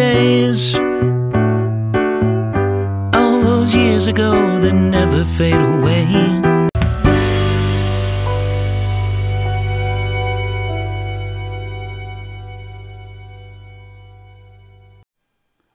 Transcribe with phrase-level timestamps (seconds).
[0.00, 0.74] days.
[3.20, 6.06] All those years ago that never fade away.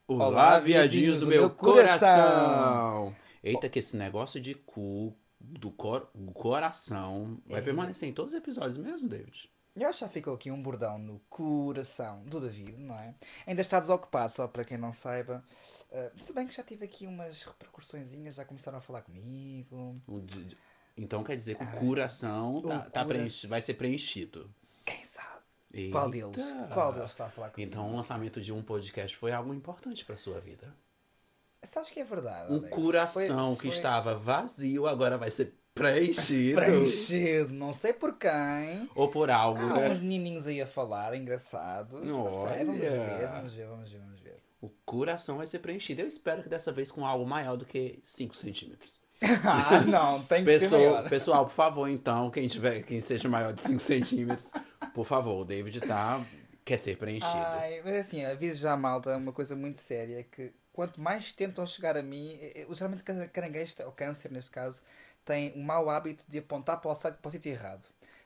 [0.07, 3.15] Olá, viadinhos do meu coração!
[3.43, 7.63] Eita, que esse negócio de cu do cor- coração vai É.
[7.63, 9.49] permanecer em todos os episódios mesmo, David?
[9.75, 13.13] Eu acho que já ficou aqui um bordão no coração do David, não é?
[13.45, 15.43] Ainda está desocupado, só para quem não saiba.
[15.91, 19.89] Uh, se bem que já tive aqui umas repercussõezinhas, já começaram a falar comigo.
[20.95, 24.49] Então quer dizer que o Ah, coração tá, o tá cora- preenchi- vai ser preenchido.
[24.85, 25.27] Quem sabe?
[25.91, 26.29] Qual Eita.
[26.29, 26.55] deles?
[26.73, 27.69] Qual deles está a falar comigo?
[27.69, 30.73] Então o lançamento de um podcast foi algo importante pra sua vida.
[31.63, 32.73] Sabes que é verdade, Um Alex?
[32.73, 36.55] coração Foi- que foi estava vazio agora vai ser preenchido.
[36.55, 38.89] Preenchido, não sei por quem.
[38.95, 39.89] Ou por algo, Há né?
[39.89, 42.01] uns menininhos aí a falar, engraçados.
[42.01, 44.37] Não sei, vamos ver, vamos ver, vamos ver, vamos ver.
[44.61, 46.01] O coração vai ser preenchido.
[46.01, 48.99] Eu espero que dessa vez com algo maior do que 5 centímetros.
[49.45, 51.09] ah, não, tem que ser Pessoa, maior.
[51.09, 54.51] pessoal, por favor, então, quem tiver, quem seja maior de 5 centímetros,
[54.93, 56.25] por favor, o David tá.
[56.65, 57.31] Quer ser preenchido.
[57.31, 61.31] Ai, mas assim, aviso já a malta, uma coisa muito séria, é que quanto mais
[61.31, 64.81] tentam chegar a mim, eu, eu, geralmente caranguejo, ou câncer neste caso,
[65.25, 67.83] tem o mau hábito de apontar para o, site- para o sítio errado.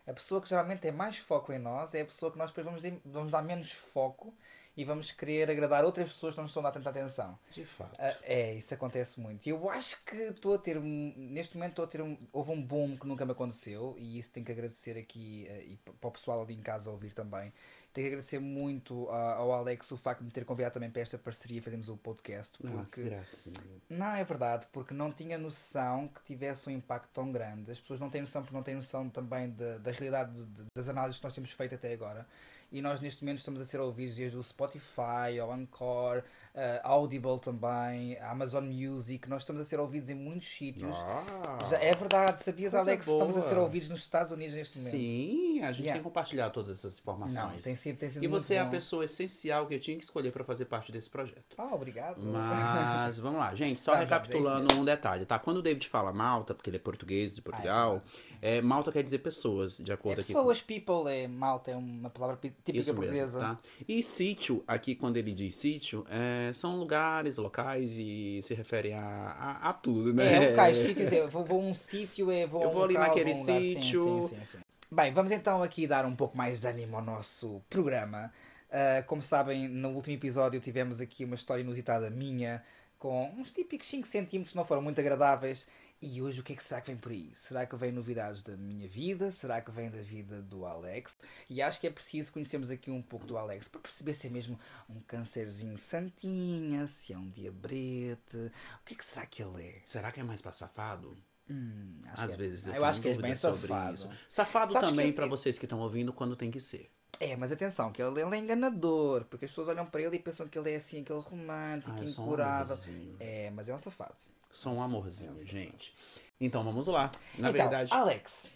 [0.08, 2.66] A pessoa que geralmente tem mais foco em nós é a pessoa que nós depois
[2.66, 4.34] vamos, de- vamos dar menos foco
[4.76, 7.38] e vamos querer agradar outras pessoas que não nos estão a dar tanta atenção.
[7.52, 7.96] De fato.
[8.00, 9.46] Ah, é, isso acontece muito.
[9.46, 11.14] E Eu acho que estou a ter um.
[11.18, 12.18] Neste momento estou a ter um.
[12.32, 15.76] Houve um boom que nunca me aconteceu e isso tenho que agradecer aqui eh, e
[15.78, 17.52] para o pessoal ali em casa ouvir também.
[17.92, 21.18] Tenho que agradecer muito ao Alex o facto de me ter convidado também para esta
[21.18, 22.58] parceria fazermos o podcast.
[22.64, 23.04] Ah, que Porque.
[23.04, 23.56] gracinha.
[23.90, 27.72] Não, é verdade, porque não tinha noção que tivesse um impacto tão grande.
[27.72, 30.66] As pessoas não têm noção porque não têm noção também da, da realidade de- de-
[30.76, 32.28] das análises que nós temos feito até agora.
[32.72, 36.22] E nós neste momento estamos a ser ouvidos desde o Spotify, ao Anchor,
[36.54, 39.28] eh, Audible também, Amazon Music.
[39.28, 40.96] Nós estamos a ser ouvidos em muitos sítios.
[40.98, 43.06] Ah, Já é verdade, sabias, Alex?
[43.06, 43.64] que Estamos a ser boa.
[43.64, 44.92] ouvidos nos Estados Unidos neste momento.
[44.92, 45.94] Sim, a gente Yeah.
[45.94, 47.64] tem que compartilhar todas essas Não, informações.
[47.64, 48.72] tem sido, tem sido e você é a bom.
[48.72, 51.44] pessoa essencial que eu tinha que escolher para fazer parte desse projeto.
[51.58, 52.22] Ah, obrigado.
[52.22, 55.40] Mas vamos lá, gente, só é recapitulando um detalhe, tá?
[55.40, 58.04] Quando o David fala Malta, porque ele é português de Portugal,
[58.42, 62.10] é, Malta quer dizer pessoas, de É acordo aqui pessoas, people, é malta, é uma
[62.12, 63.40] palavra típica Isso portuguesa.
[63.40, 63.60] mesmo, tá?
[63.88, 69.02] E sítio, aqui quando ele diz sítio, é, são lugares, locais e se refere a,
[69.02, 70.46] a, a tudo, né?
[70.46, 72.94] É, locais, sítios, é, vou, vou a um sítio, é, vou Eu um vou ali
[72.94, 74.04] local, naquele vou um lugar, sítio.
[74.24, 74.58] sim, sim, sim.
[74.92, 78.32] Bem, vamos então aqui dar um pouco mais de ânimo ao nosso programa.
[78.72, 82.64] Ah, como sabem, no último episódio tivemos aqui uma história inusitada minha,
[82.98, 85.68] com uns típicos 5 centímetros que não foram muito agradáveis.
[86.02, 87.30] E hoje o que é que será que vem por aí?
[87.36, 89.32] Será que vem novidades da minha vida?
[89.32, 91.18] Será que vem da vida do Alex?
[91.50, 94.30] E acho que é preciso conhecermos aqui um pouco do Alex para perceber se é
[94.30, 94.58] mesmo
[94.90, 98.38] um câncerzinho santinha, se é um diabrete.
[98.38, 99.82] O que é que será que ele é?
[99.84, 101.18] Será que é mais pra safado?
[101.50, 103.94] Hum, Às é- vezes eu, eu acho que é bem sobre safado.
[103.96, 104.10] isso.
[104.30, 106.90] Safado Sabes também que- pra vocês que estão ouvindo quando tem que ser.
[107.20, 110.20] É, mas atenção, que ele, ele é enganador, porque as pessoas olham para ele e
[110.20, 112.74] pensam que ele é assim, aquele romântico, Ah, um incurável.
[112.76, 113.18] amorzinho.
[113.20, 114.16] É, mas é um safado.
[114.52, 115.94] Sou um amorzinho, gente.
[116.40, 117.12] Então vamos lá.
[117.38, 118.50] Na então, verdade, Alex,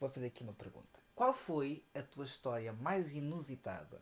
[0.00, 0.86] vou fazer aqui uma pergunta.
[1.14, 4.00] Qual foi a tua história mais inusitada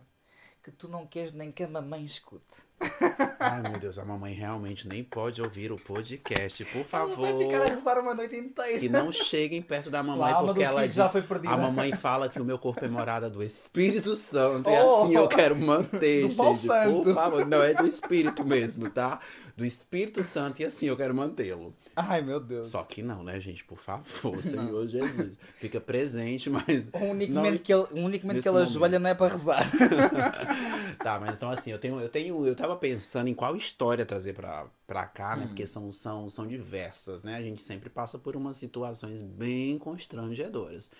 [0.62, 2.62] que tu não queres nem que a mamãe escute?
[3.38, 7.26] ai meu Deus, a mamãe realmente nem pode ouvir o podcast, por favor.
[7.26, 8.78] Ela vai ficar a rezar uma noite inteira.
[8.80, 10.96] Que não cheguem perto da mamãe, porque ela diz.
[10.96, 11.52] já foi perdida.
[11.52, 14.68] A mamãe fala que o meu corpo é morada do Espírito Santo.
[14.70, 15.02] E Oh!
[15.04, 16.58] assim eu quero manter, gente.
[16.58, 17.02] santo.
[17.04, 17.46] Por favor.
[17.46, 19.20] Não, é do Espírito mesmo, tá?
[19.56, 21.74] Do Espírito Santo e assim eu quero mantê-lo.
[21.94, 22.68] Ai, meu Deus.
[22.68, 23.62] Só que não, né, gente?
[23.64, 25.38] Por favor, Senhor Jesus.
[25.58, 26.88] Fica presente, mas.
[26.92, 28.68] O único não- momento que ele, o único momento que momento.
[28.70, 29.70] ajoelha não é para rezar.
[30.98, 34.34] Tá, mas então assim, eu tenho, eu tenho, eu tava pensando em qual história trazer
[34.34, 35.40] pra, pra cá, Hum.
[35.40, 35.46] né?
[35.46, 37.36] Porque são, são, são diversas, né?
[37.36, 40.90] A gente sempre passa por umas situações bem constrangedoras.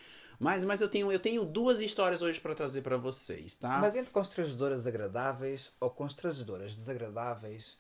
[0.41, 3.79] Mas, mas eu tenho, eu tenho duas histórias hoje pra trazer pra vocês, tá?
[3.79, 7.79] Mas entre constrangedoras agradáveis ou constrangedoras desagradáveis,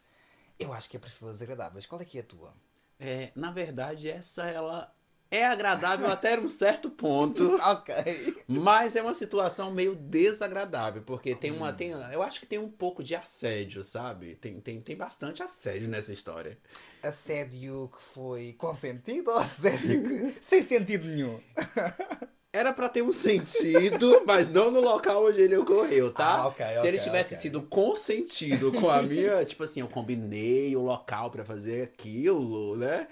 [0.62, 1.86] eu acho que é prefiro as agradáveis.
[1.86, 2.54] Qual é que é a tua?
[2.98, 4.94] É, na verdade, essa ela
[5.30, 7.56] é agradável até um certo ponto.
[7.64, 8.44] ok.
[8.46, 11.56] Mas é uma situação meio desagradável, porque tem Hum.
[11.56, 11.72] uma.
[11.72, 14.36] Tem, eu acho que tem um pouco de assédio, sabe?
[14.36, 16.58] Tem, tem, tem bastante assédio nessa história.
[17.02, 20.36] Assédio que foi consentido ou assédio que...
[20.44, 21.40] sem sentido nenhum?
[22.52, 26.34] Era pra ter um sentido, mas não no local onde ele ocorreu, tá?
[26.34, 27.42] Ah, ok, Se ok, ele tivesse ok.
[27.42, 33.08] sido consentido com a minha, tipo assim, eu combinei o local pra fazer aquilo, né?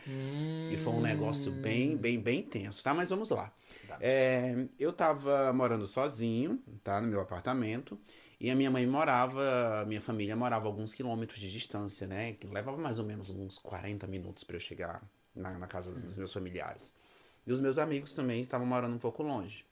[0.70, 2.92] E foi um negócio bem, bem, bem tenso, tá?
[2.92, 3.50] Mas vamos lá.
[3.88, 4.04] Vamos.
[4.04, 7.00] É, eu tava morando sozinho, tá?
[7.00, 7.98] No meu apartamento.
[8.38, 12.34] E a minha mãe morava, a minha família morava a alguns quilômetros de distância, né?
[12.34, 15.02] Que levava mais ou menos uns 40 minutos para eu chegar
[15.34, 16.92] na, na casa dos meus familiares.
[17.50, 19.64] E os meus amigos também estavam morando um pouco longe.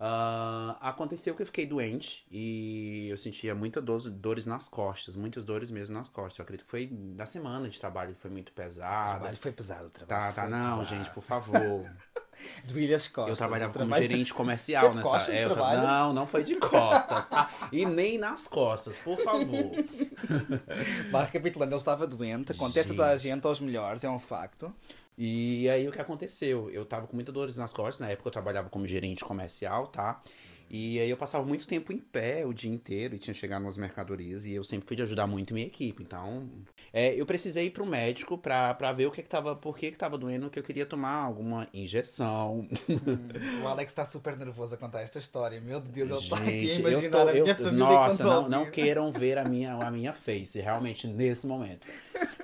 [0.00, 5.44] Ah, aconteceu que eu fiquei doente e eu sentia muitas dores, dores nas costas, muitas
[5.44, 6.38] dores mesmo nas costas.
[6.38, 9.10] Eu acredito que foi da semana de trabalho, foi muito O pesada.
[9.10, 9.86] trabalho foi pesado.
[9.88, 10.84] O trabalho Tá, tá, não, pesado.
[10.84, 11.90] gente, por favor.
[12.64, 13.30] Doía as costas.
[13.30, 15.82] Eu trabalhava como trabalho- gerente comercial de nessa costas é, eu tra-?
[15.82, 17.50] Não, não foi de costas, tá?
[17.70, 19.70] E nem nas costas, por favor.
[21.10, 24.72] Mas recapitulando, ele estava doente, acontece a toda a gente, aos melhores, é um facto.
[25.16, 26.70] E aí o que aconteceu?
[26.70, 30.20] Eu tava com muitas dores nas costas, na época eu trabalhava como gerente comercial, tá?
[30.74, 33.76] E aí eu passava muito tempo em pé o dia inteiro e tinha chegado nas
[33.76, 36.02] mercadorias e eu sempre fui de ajudar muito minha equipe.
[36.02, 36.48] Então,
[36.90, 39.90] é, eu precisei ir pro médico pra, pra ver o que que tava, por que
[39.90, 42.66] que tava doendo, que eu queria tomar alguma injeção.
[43.62, 45.60] O Alex está super nervoso a contar esta história.
[45.60, 48.48] Meu Deus, ele está aqui Gente, imaginar eu tô, a eu, minha família nossa, não,
[48.48, 51.86] não queiram ver a minha, a minha face, realmente, nesse momento.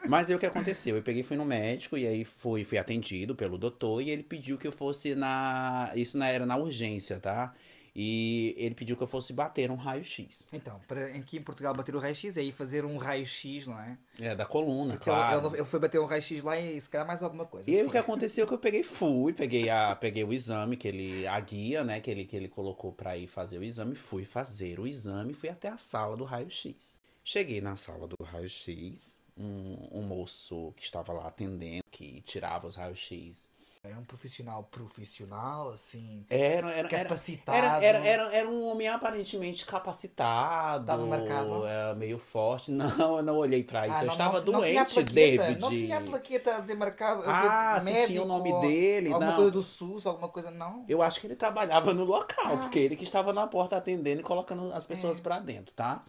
[0.07, 0.97] Mas aí o que aconteceu?
[0.97, 4.59] Eu peguei, fui no médico e aí fui, fui atendido pelo doutor e ele pediu
[4.59, 5.91] que eu fosse na.
[5.95, 7.55] Isso na, era na urgência, tá?
[7.95, 10.47] E ele pediu que eu fosse bater um raio-x.
[10.53, 13.99] Então, para, aqui em Portugal bater o raio-x é ir fazer um raio-x, não é?
[14.19, 15.49] É, da coluna, Porque claro.
[15.49, 17.71] ele, ele foi bater o raio-x lá e se calhar mais alguma coisa.
[17.71, 20.77] E aí o que aconteceu é que eu peguei, fui, peguei, a, peguei o exame,
[20.77, 23.95] que ele, a guia, né, que ele, que ele colocou pra ir fazer o exame,
[23.95, 26.99] fui fazer o exame, fui até a sala do raio-x.
[27.25, 32.75] Cheguei na sala do raio-x, um, um moço que estava lá atendendo, que tirava os
[32.77, 33.49] raios-x.
[33.85, 37.57] Era um profissional profissional, assim, Era, era, era, capacitado.
[37.57, 41.65] era, era, era, era um homem aparentemente capacitado, Tava marcado?
[41.67, 42.73] é, meio forte.
[42.73, 45.61] Não, eu não olhei pra isso, Ah, eu não- estava não- não doente, plaqueta, David.
[45.61, 49.27] Não tinha a plaqueta a dizer marcado, Ah, se médico, tinha o nome dele, Alguma
[49.31, 49.37] não.
[49.37, 50.85] coisa do SUS, alguma coisa, não.
[50.89, 52.57] Eu acho que ele trabalhava no local, Ah.
[52.59, 55.23] porque ele que estava na porta atendendo e colocando as pessoas É.
[55.23, 56.03] pra dentro, tá?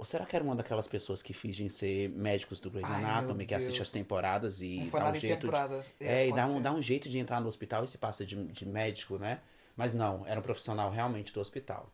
[0.00, 3.44] Ou será que era uma daquelas pessoas que fingem ser médicos do Grey's Ai, Anatomy,
[3.44, 5.40] que assiste as temporadas e Não dá um jeito de...
[5.42, 5.94] temporadas.
[6.00, 6.60] É, e dá um, ser.
[6.62, 9.40] dá um jeito de entrar no hospital e se passa de, de médico, né?
[9.76, 11.92] Mas não, era um profissional realmente do hospital.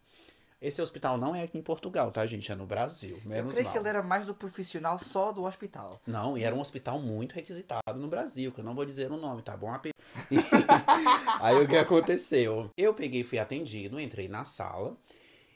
[0.63, 2.51] Esse hospital não é aqui em Portugal, tá, gente?
[2.53, 3.73] É no Brasil, Eu menos creio mal.
[3.73, 6.01] que ele era mais do profissional só do hospital.
[6.07, 9.17] Não, e era um hospital muito requisitado no Brasil, que eu não vou dizer o
[9.17, 9.73] nome, tá bom?
[11.41, 12.71] Aí o que aconteceu?
[12.77, 14.97] Eu peguei, fui atendido, entrei na sala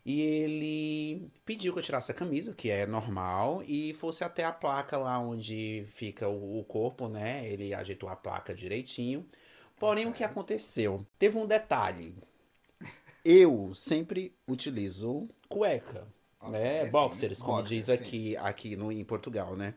[0.05, 4.53] e ele pediu que eu tirasse a camisa, que é normal, e fosse até a
[4.53, 7.47] placa lá onde fica o, o corpo, né?
[7.49, 9.27] Ele ajeitou a placa direitinho.
[9.79, 11.07] Porém, o que aconteceu?
[11.19, 12.15] Teve um detalhe.
[13.25, 16.07] Eu sempre utilizo cueca,
[16.41, 16.85] Ok, né?
[16.91, 17.91] sim, Boxers, como boxers, diz sim.
[17.91, 19.75] aqui, aqui no, em Portugal, né?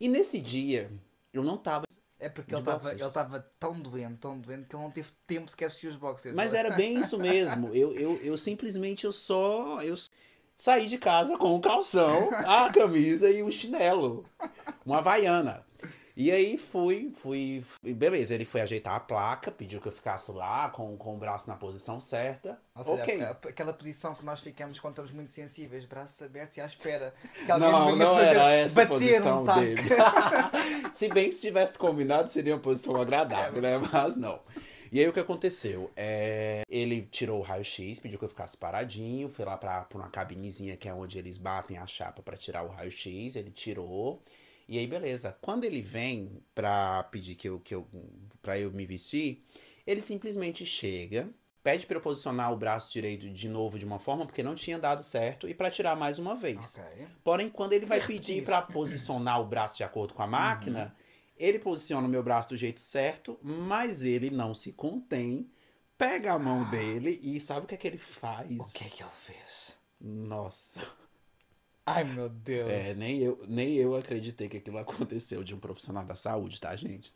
[0.00, 0.90] E nesse dia,
[1.32, 1.86] eu não tava.
[2.22, 5.66] É porque ele estava ele tão doente, tão doente, que ele não teve tempo sequer
[5.66, 6.36] de vestir os boxers.
[6.36, 7.74] Mas era bem isso mesmo.
[7.74, 9.82] Eu, eu, eu simplesmente eu só.
[9.82, 9.96] Eu
[10.56, 14.24] saí de casa com o calção, a camisa e o chinelo.
[14.86, 15.66] Uma havaiana.
[16.16, 20.68] E aí fui, fui, Beleza, ele foi ajeitar a placa, pediu que eu ficasse lá
[20.68, 22.58] com, com o braço na posição certa.
[22.74, 23.22] Ou seja, ok.
[23.22, 27.14] a- aquela posição que nós ficamos quando estamos muito sensíveis, braços abertos e à espera
[27.46, 29.82] que alguém Não, não fazer era essa posição um dele.
[30.92, 33.78] Se bem que se tivesse combinado, seria uma posição agradável, né?
[33.78, 34.40] Mas não.
[34.90, 35.90] E aí o que aconteceu?
[35.96, 40.10] É, ele tirou o raio-x, pediu que eu ficasse paradinho, foi lá pra, pra uma
[40.10, 44.22] cabinezinha que é onde eles batem a chapa pra tirar o raio-x, ele tirou.
[44.72, 45.36] E aí, beleza.
[45.42, 47.86] Quando ele vem pra pedir que eu, que eu,
[48.40, 49.44] pra eu me vestir,
[49.86, 51.28] ele simplesmente chega,
[51.62, 54.78] pede pra eu posicionar o braço direito de novo de uma forma, porque não tinha
[54.78, 56.78] dado certo, e pra tirar mais uma vez.
[56.78, 57.06] Ok.
[57.22, 60.96] Porém, quando ele vai pedir pra posicionar o braço de acordo com a máquina,
[61.36, 65.50] ele posiciona o meu braço do jeito certo, mas ele não se contém,
[65.98, 68.58] pega a mão dele e sabe o que é que ele faz?
[68.58, 69.76] O que é que ele fez?
[70.00, 70.80] Nossa.
[71.84, 72.70] Ai meu Deus.
[72.70, 76.74] É, nem eu, nem eu acreditei que aquilo aconteceu de um profissional da saúde, tá,
[76.76, 77.12] gente?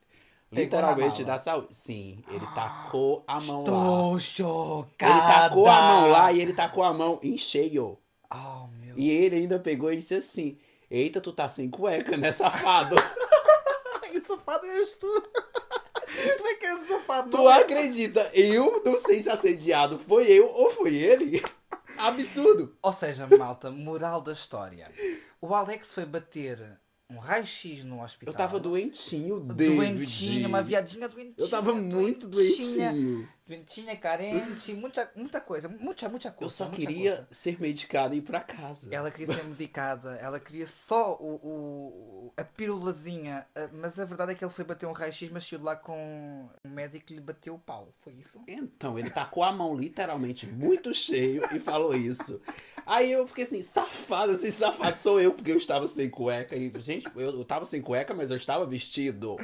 [0.51, 1.77] Literalmente da saúde.
[1.77, 3.65] Sim, ele tacou a mão lá.
[3.65, 5.13] Estou chocada.
[5.13, 7.99] Ele tacou a mão lá e ele tacou a mão em cheio.
[8.33, 10.59] Oh, meu E ele ainda pegou e disse assim:
[10.91, 12.97] Eita, tu tá sem cueca, né, safado?
[14.15, 15.21] O safado és tu.
[15.21, 17.31] tu é que o safado.
[17.31, 17.61] Tu é?
[17.61, 18.31] acredita?
[18.33, 21.43] Eu não sei se assediado foi eu ou foi ele.
[21.99, 22.77] Absurdo.
[22.83, 24.91] Ou seja, malta, moral da história.
[25.41, 28.33] O Alex foi bater um raio-x no hospital.
[28.33, 29.77] Eu tava doentinho, David.
[29.77, 31.35] Doentinha, uma viadinha doentinha.
[31.39, 33.29] Eu tava muito doentinho.
[33.47, 35.69] Doentinha, carente, muita, muita coisa.
[35.69, 36.45] Muita, muita coisa.
[36.47, 37.29] Eu só queria coisa.
[37.31, 38.93] ser medicado e ir pra casa.
[38.93, 44.35] Ela queria ser medicada, ela queria só o, o- a pílulazinha, mas a verdade é
[44.35, 47.55] que ele foi bater um raio-x, mas saiu lá com um médico que lhe bateu
[47.55, 47.95] o pau.
[48.01, 48.43] Foi isso?
[48.49, 52.41] Então, ele tacou a mão literalmente muito cheio e falou isso.
[52.87, 56.55] Aí eu fiquei assim, safado, assim, safado sou eu, porque eu estava sem cueca.
[56.57, 59.37] E, gente, eu, eu tava sem cueca, mas eu estava vestido.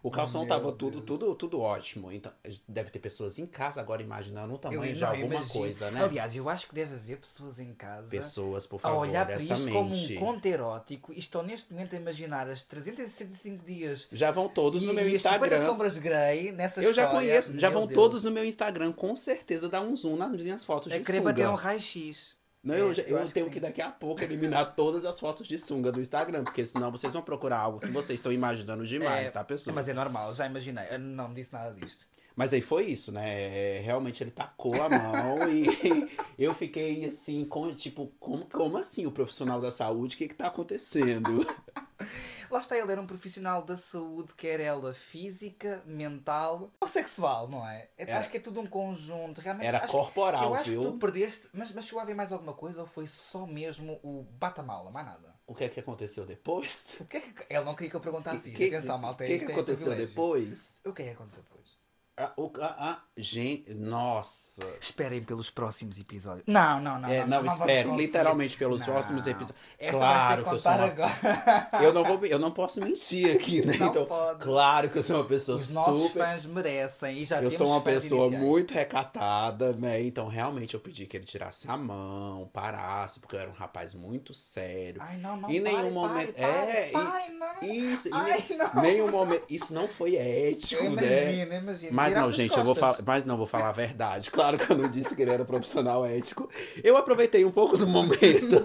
[0.00, 1.04] O calção Meu tava tudo, Deus.
[1.06, 2.12] tudo, tudo ótimo.
[2.12, 2.30] Então,
[2.68, 5.50] deve ter pessoas em casa agora imaginando o tamanho de alguma imagino.
[5.50, 6.04] coisa, né?
[6.04, 9.38] Aliás, eu acho que deve haver pessoas em casa Pessoas, por a favor, olhar para
[9.38, 10.14] dessa isto como um mente.
[10.16, 14.92] conto erótico e estão neste momento a imaginar as 365 dias Já vão todos no
[14.92, 15.66] e meu as 50 Instagram.
[15.66, 17.26] sombras Grey nessa Eu já história.
[17.26, 17.94] conheço, já Meu vão Deus.
[17.98, 21.18] todos no meu Instagram, com certeza dar um zoom nas minhas fotos A de querer
[21.20, 21.32] sunga.
[21.32, 22.36] bater um raio-x.
[22.64, 23.52] Não, eu, É, eu eu que tenho sim.
[23.52, 27.12] que daqui a pouco eliminar todas as fotos de sunga do Instagram, porque senão vocês
[27.12, 29.74] vão procurar algo que vocês estão imaginando demais, É, tá, pessoal?
[29.74, 30.84] Mas é normal, já imaginei.
[30.90, 32.06] Eu não disse nada disto.
[32.34, 33.76] Mas aí foi isso, né?
[33.76, 35.66] É, Realmente ele tacou a mão e
[36.38, 40.16] eu fiquei assim, com, tipo, como, como assim o profissional da saúde?
[40.16, 41.46] O que que tá acontecendo?
[42.54, 47.68] Lá está ele, era um profissional da saúde, quer ela física, mental ou sexual, não
[47.68, 47.88] é?
[47.98, 49.40] É- Acho que é tudo um conjunto.
[49.40, 50.84] Realmente, Era acho, corporal, Eu acho viu?
[50.84, 51.48] que tu perdeste.
[51.52, 55.04] Mas, mas chegou a haver mais alguma coisa ou foi só mesmo o bata-mala, mais
[55.04, 55.34] nada?
[55.44, 56.96] O que é que aconteceu depois?
[57.00, 57.44] O que é que.
[57.50, 58.56] Ele não queria que eu perguntasse isto.
[58.56, 59.24] que, Atenção, malta.
[59.24, 60.80] O que, isto que é aconteceu depois?
[60.86, 61.76] O que é que aconteceu depois?
[62.16, 64.62] Ah, o- ah, ah, gente, nossa.
[64.80, 66.44] Esperem pelos próximos episódios.
[66.46, 67.08] Não, não, não.
[67.08, 68.06] É, não, não, vamos espere, conseguir.
[68.06, 68.86] literalmente pelos Não.
[68.86, 69.56] próximos episódios.
[69.76, 71.68] Esta Claro que eu sou uma agora.
[71.82, 73.76] Eu não, vou, eu não posso mentir aqui, né?
[73.78, 74.38] Não então, pode.
[74.44, 76.22] claro que eu sou uma pessoa Os nossos super.
[76.24, 78.44] fãs merecem e já Eu sou uma pessoa iniciais.
[78.46, 80.00] muito recatada, né?
[80.02, 83.92] Então, realmente, eu pedi que ele tirasse a mão, parasse, porque eu era um rapaz
[83.92, 85.02] muito sério.
[85.02, 87.68] Ai, não, não, Em pare, nenhum momento- Pare, pare, é, e- pare, não.
[87.68, 88.82] Isso, Ai, não.
[88.82, 89.44] nenhum momento.
[89.48, 91.32] Isso não foi ético, Eu né?
[91.34, 91.92] imagino, imagino.
[91.92, 92.96] Mas Viraste não, gente, eu vou costas.
[92.96, 94.30] falar, mas não vou falar a verdade.
[94.30, 96.48] Claro que eu não disse que ele era profissional ético.
[96.82, 98.64] Eu aproveitei um pouco do momento.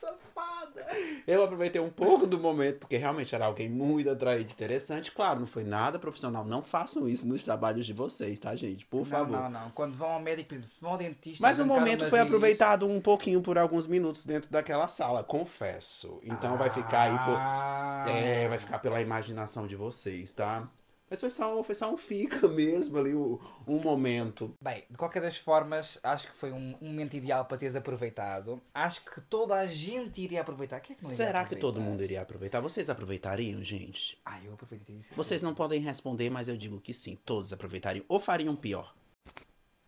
[0.00, 0.86] Safada.
[1.26, 5.12] Eu aproveitei um pouco do momento, porque realmente era alguém muito atraente, interessante.
[5.12, 6.44] Claro, não foi nada profissional.
[6.44, 8.86] Não façam isso nos trabalhos de vocês, tá, gente?
[8.86, 9.36] Por Não, favor.
[9.42, 9.70] não, não.
[9.70, 11.42] Quando vão ao médico, vão ao dentista.
[11.42, 16.18] Mas o momento foi aproveitado um pouquinho por alguns minutos dentro daquela sala, confesso.
[16.22, 17.36] Então vai ficar aí por.
[17.36, 18.04] Ah.
[18.08, 20.66] É, vai ficar pela imaginação de vocês, tá?
[21.10, 24.54] Mas foi só, foi só um fica mesmo ali, um, um momento.
[24.62, 28.60] Bem, de qualquer das formas, acho que foi um, um momento ideal para teres aproveitado.
[28.74, 30.80] Acho que toda a gente iria aproveitar.
[30.80, 32.60] Quem é que não iria Será que todo mundo iria aproveitar?
[32.60, 34.18] Vocês aproveitariam, gente?
[34.24, 35.14] Ah, eu aproveitei isso.
[35.14, 38.04] Vocês não podem responder, mas eu digo que sim, todos aproveitariam.
[38.08, 38.94] Ou fariam pior.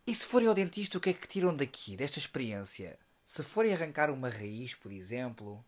[0.06, 2.98] E se forem ao dentista, o que é que tiram daqui, desta experiência?
[3.24, 5.64] Se forem arrancar uma raiz, por exemplo,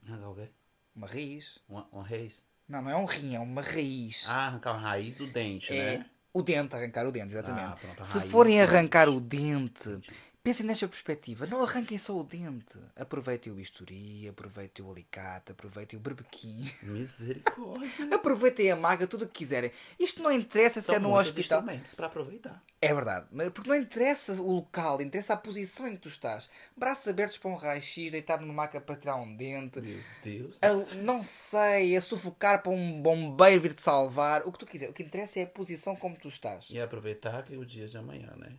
[0.95, 1.59] uma raiz.
[1.69, 2.43] Um, um reis?
[2.73, 4.25] Não, não é um rim, é uma raiz.
[4.27, 6.07] Ah, arrancar a raiz do dente, é né?
[6.33, 7.67] o dente, arrancar o dente, exatamente.
[7.67, 9.17] Ah, pronto, se forem arrancar dente.
[9.19, 10.01] o dente,
[10.43, 11.47] pensem nesta perspectiva.
[11.47, 12.79] Não arranquem só o dente.
[12.97, 16.71] Aproveitem o bisturi, aproveitem o alicate, aproveitem o berbequim.
[16.83, 17.91] Misericórdia.
[18.15, 19.71] Aproveitem a maga, tudo o que quiserem.
[19.99, 21.61] Isto não interessa se São é muitos hospital.
[21.61, 22.63] instrumentos para aproveitar.
[22.81, 26.49] É verdade, porque não interessa o local, interessa a posição em que tu estás.
[26.77, 29.81] Braços abertos para um raio-x, deitado numa maca para tirar um dente.
[29.81, 34.43] Meu Deus A- não sei, a sufocar para um bombeiro vir te salvar.
[34.47, 34.91] O que tu quiser.
[34.91, 36.69] O que interessa é a posição como tu estás.
[36.71, 38.57] E aproveitar que o dia de amanhã, né?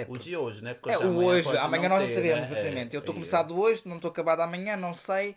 [0.00, 0.74] É, O de hoje, né?
[0.74, 2.58] Porque é de o hoje, amanhã não nós não sabemos né?
[2.58, 2.92] exatamente.
[2.94, 5.36] É, eu estou e- começado hoje, não estou acabado amanhã, não sei.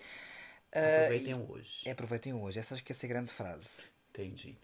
[0.74, 1.82] Ah, Aproveitem hoje.
[1.88, 3.88] é, aproveitem hoje, essa acho que essa é a grande frase.
[4.10, 4.58] Entendi.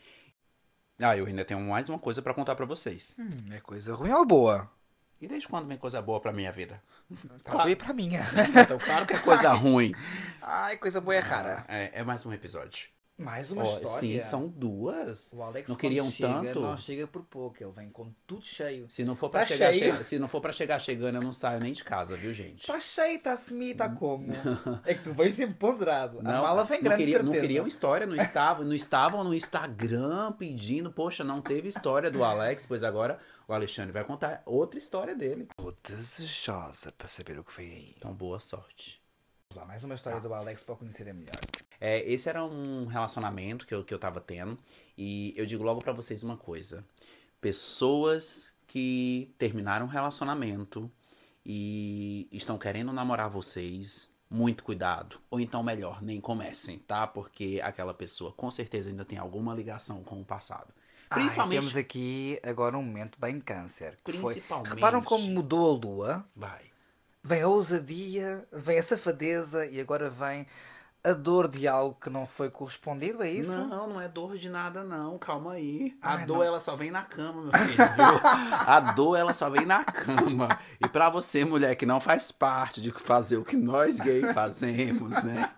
[0.99, 3.13] Ah, eu ainda tenho mais uma coisa pra contar pra vocês.
[3.17, 4.69] Hum, é coisa ruim ou boa?
[5.19, 6.81] E desde quando vem coisa boa pra minha vida?
[7.43, 8.21] Para tu e para minha.
[8.63, 9.93] Então, claro que é coisa ruim.
[10.41, 11.63] Ai, coisa boa é rara.
[11.67, 12.89] É, é mais um episódio.
[13.23, 13.99] Mais uma Ó, história.
[13.99, 15.31] sim, são duas.
[15.33, 16.59] O Alex Não queriam chega, tanto?
[16.61, 18.85] não chega por pouco, ele vem com tudo cheio.
[18.89, 19.95] Se não for pra Tá chegar, cheio.
[19.97, 22.67] che- se não for para chegar chegando, eu não saio nem de casa, viu, gente?
[22.67, 24.27] Tá cheio, tá semi, tá como?
[24.85, 26.19] é que tu vens sempre ponderado.
[26.19, 27.41] a mala vem não grande, queria, não certeza.
[27.47, 32.65] queriam história, não estavam, não estavam no Instagram pedindo, poxa, não teve história do Alex,
[32.65, 35.47] pois agora o Alexandre vai contar outra história dele.
[35.55, 37.95] Tô desejosa para saber o que vem aí.
[37.97, 39.01] Então, boa sorte.
[39.49, 41.35] Vamos lá, mais uma história do Alex para conhecer melhor.
[41.85, 44.57] É, esse era um relacionamento que eu, que eu tava tendo.
[44.97, 46.81] E eu digo logo pra vocês uma coisa.
[47.41, 50.89] Pessoas que terminaram um relacionamento
[51.45, 55.19] e estão querendo namorar vocês, muito cuidado.
[55.29, 57.05] Ou então, melhor, nem comecem, tá?
[57.05, 60.73] Porque aquela pessoa com certeza ainda tem alguma ligação com o passado.
[61.09, 61.57] Principalmente.
[61.57, 63.97] Ai, temos aqui agora um momento bem câncer.
[64.03, 66.25] que foi- Principalmente- Reparam como mudou a lua?
[66.35, 66.61] Vai.
[67.21, 70.47] Vem a ousadia, vem a safadeza e agora vem
[71.03, 73.55] a dor de algo que não foi correspondido, é isso?
[73.57, 75.17] Não, não é dor de nada, não.
[75.17, 75.97] Calma aí.
[76.01, 76.43] A Ai, dor, não.
[76.43, 78.21] ela só vem na cama, meu filho, viu?
[78.23, 80.47] A dor, ela só vem na cama.
[80.79, 85.11] E pra você, mulher, que não faz parte de fazer o que nós gays fazemos,
[85.23, 85.49] né?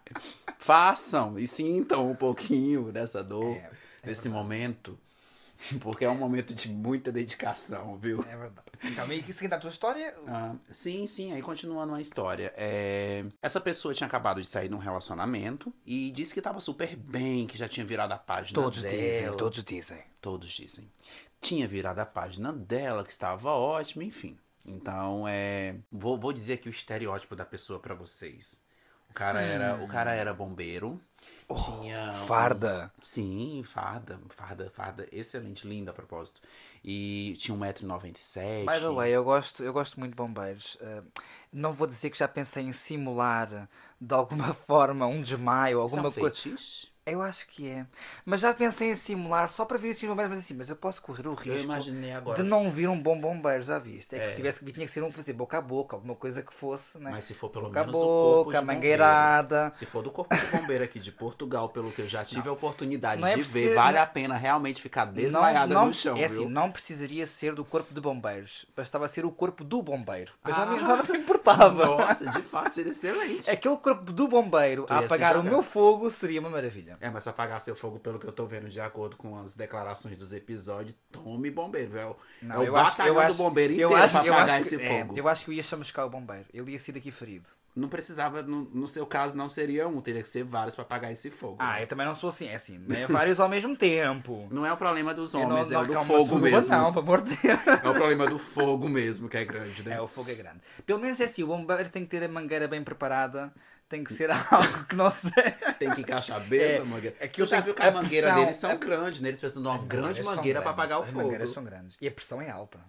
[0.57, 3.69] Façam e sintam um pouquinho dessa dor, É,
[4.03, 4.29] é desse verdade.
[4.29, 4.99] momento.
[5.81, 8.21] Porque é um momento de muita dedicação, viu?
[8.27, 8.95] É verdade.
[8.95, 12.53] Calma aí, seguindo a tua história, Ah, sim, sim, aí continuando a história.
[12.57, 16.95] É, Essa pessoa tinha acabado de sair de um relacionamento e disse que tava super
[16.95, 18.95] bem, que já tinha virado a página todos dela.
[18.95, 20.03] dizem, todos dizem.
[20.21, 20.91] Todos dizem.
[21.41, 24.37] Tinha virado a página dela, que estava ótimo, enfim.
[24.65, 25.75] Então, é.
[25.91, 28.61] Vou, vou dizer aqui o estereótipo da pessoa pra vocês.
[29.09, 30.99] O cara, era, o cara era bombeiro.
[31.53, 32.09] Tinha.
[32.11, 32.91] um- Farda.
[33.03, 36.41] Sim, farda, farda, farda, excelente, linda a propósito.
[36.83, 38.65] E tinha 1,97m.
[38.65, 40.75] By the way, eu gosto, eu gosto muito de bombeiros.
[40.75, 41.03] Uh,
[41.51, 46.09] não vou dizer que já pensei em simular de alguma forma um desmaio, é alguma
[46.09, 46.35] um coisa.
[47.07, 47.85] Eu acho que é.
[48.25, 50.99] Mas já pensei em simular só para vir assim bombeiros, mas assim, mas eu posso
[51.03, 51.71] correr o risco
[52.35, 54.15] de não vir um bom bombeiro, já viste?
[54.15, 54.29] É que É.
[54.29, 56.97] se tivesse que tinha que ser um fazer boca a boca, alguma coisa que fosse,
[56.97, 57.11] né?
[57.11, 59.71] Mas se for pelo boca a menos corpo boca, mangueirada.
[59.71, 62.51] Se for do corpo de bombeiro aqui de Portugal, pelo que eu já tive a
[62.51, 65.93] oportunidade Não é de preciso- ver, vale não- a pena realmente ficar desmaiada não, no
[65.93, 66.41] chão, é viu?
[66.41, 68.65] assim, não precisaria ser do corpo de bombeiros.
[68.75, 70.31] Bastava ser o corpo do bombeiro.
[70.43, 70.65] Mas já, Ah.
[70.65, 71.85] me, já não me importava.
[71.85, 73.51] Nossa, de fato, seria excelente.
[73.51, 76.94] Aquele corpo do bombeiro Tu a apagar o meu fogo seria uma maravilha.
[76.99, 79.55] É, mas se apagar seu fogo, pelo que eu tô vendo, de acordo com as
[79.55, 82.15] declarações dos episódios, tome bombeiro, velho.
[82.41, 85.13] Não, é o batalhão do bombeiro inteiro pra apagar esse que, fogo.
[85.15, 86.45] é, eu acho que eu ia chamuscar o bombeiro.
[86.53, 87.49] Ele ia ser daqui ferido.
[87.75, 91.11] Não precisava, no, no seu caso, não seria um, teria que ser vários pra apagar
[91.11, 91.57] esse fogo.
[91.59, 91.83] Ah, né?
[91.83, 92.47] eu também não sou assim.
[92.47, 93.05] É assim, né?
[93.07, 94.47] vários ao mesmo tempo.
[94.49, 96.71] Não é o problema dos Eu homens, não, é o do fogo mesmo.
[96.71, 97.59] Não, pelo amor de Deus.
[97.83, 99.95] É o problema do fogo mesmo, que é grande, né?
[99.95, 100.61] É, o fogo é grande.
[100.85, 103.51] Pelo menos é assim, o bombeiro tem que ter a mangueira bem preparada.
[103.87, 105.31] Tem que ser algo que não se...
[105.77, 107.15] Tem que encaixar bem É, essa mangueira.
[107.21, 109.21] aquilo tu já tem viu que- que a a mangueira pressão- deles são a- grandes,
[109.21, 109.27] né?
[109.29, 111.21] Eles precisam de uma grande mangueiras são mangueira grandes, apagar o As fogo.
[111.21, 111.97] mangueiras são grandes.
[112.01, 112.79] E a pressão é alta.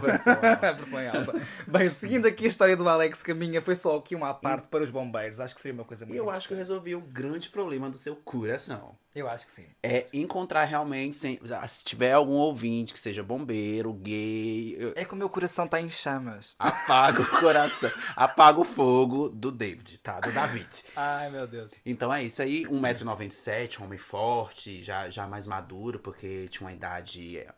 [0.00, 1.34] Vai ser uma- a pressão é alta.
[1.66, 4.90] Bem, seguindo aqui a história do Alex Caminha, foi só aqui uma parte para os
[4.90, 5.40] bombeiros.
[5.40, 7.98] Acho que seria uma coisa muito eu acho que eu resolvi o grande problema do
[7.98, 8.96] seu coração.
[9.18, 9.66] Eu acho que sim.
[9.82, 15.12] É encontrar realmente, sem- se tiver algum ouvinte que seja bombeiro, gay, eu- É que
[15.12, 16.54] o meu coração está em chamas.
[16.58, 20.20] apaga o coração, apaga o fogo do David, tá?
[20.20, 20.84] Do David.
[20.96, 21.72] Ai, meu Deus.
[21.84, 26.72] Então é isso aí, 1,97m, um homem forte, já, já mais maduro, porque tinha uma
[26.72, 27.48] idade é,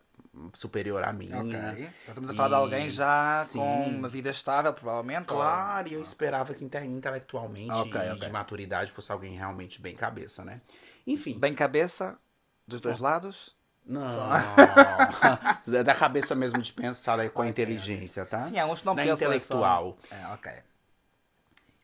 [0.55, 1.39] superior à minha.
[1.39, 1.51] Ok.
[1.51, 3.59] Então estamos a falar de alguém E- já Sim.
[3.59, 5.27] com uma vida estável, provavelmente.
[5.27, 8.19] Claro, e eu esperava que inte- intelectualmente Ok, e ok.
[8.21, 10.61] de maturidade fosse alguém realmente bem cabeça, né?
[11.07, 11.39] Enfim.
[11.39, 12.19] Bem cabeça,
[12.67, 13.57] dos dois lados.
[13.85, 14.09] Não.
[14.09, 14.29] Só-
[15.73, 18.43] É da cabeça mesmo de pensar com a inteligência, tá?
[18.47, 19.99] Sim, não Não é pensam, é só- intelectual.
[20.11, 20.53] É, ok.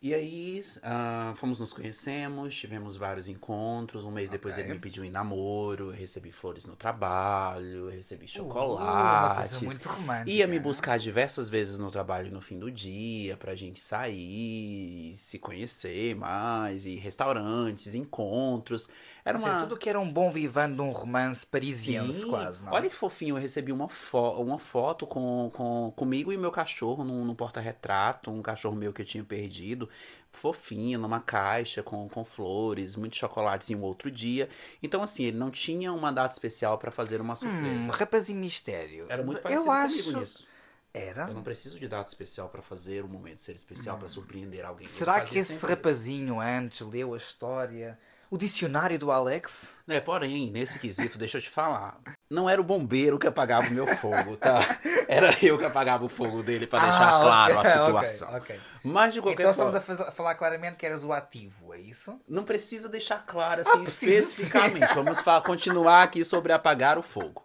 [0.01, 4.05] E aí, ah, fomos nos conhecemos, tivemos vários encontros.
[4.05, 4.65] Um mês depois Ok.
[4.65, 9.63] ele me pediu em namoro, eu recebi flores no trabalho, recebi Uh, uma chocolates.
[9.63, 10.31] muito romântica.
[10.31, 15.39] Ia me buscar diversas vezes no trabalho no fim do dia, pra gente sair, se
[15.39, 18.89] conhecer mais, e restaurantes, encontros.
[19.25, 19.61] Era Ou seja, uma.
[19.61, 22.73] tudo que era um bom vivando de um romance parisiense, quase, não?
[22.73, 27.05] Olha que fofinho, eu recebi uma, fo uma foto com, com, comigo e meu cachorro
[27.05, 29.86] num, num porta-retrato, um cachorro meu que eu tinha perdido,
[30.31, 34.49] fofinho, numa caixa com, com flores, muitos chocolates em um outro dia.
[34.83, 37.93] Então, assim, ele não tinha uma data especial pra fazer uma Hum, surpresa.
[37.93, 39.07] rapazinho mistério.
[39.09, 40.03] Era muito parecido Eu acho...
[40.03, 40.47] comigo nisso.
[40.93, 41.29] Era?
[41.29, 44.87] Eu não preciso de data especial pra fazer o momento ser especial, pra surpreender alguém.
[44.87, 45.67] Será que esse sempre isso.
[45.67, 47.99] rapazinho antes leu a história,
[48.31, 49.75] o dicionário do Alex?
[49.87, 52.01] É, porém, nesse quesito, deixa eu te falar.
[52.31, 54.59] Não era o bombeiro que apagava o meu fogo, tá?
[55.09, 58.29] Era eu que apagava o fogo dele pra deixar Ah, claro ok, a situação.
[58.29, 58.67] ok, ok.
[58.83, 62.21] Mas de qualquer Então forma, estamos a falar claramente que eras o ativo, é isso?
[62.29, 64.95] não precisa deixar claro Ah, assim precisa especificamente.
[64.95, 67.45] Vamos fa- continuar aqui sobre apagar o fogo.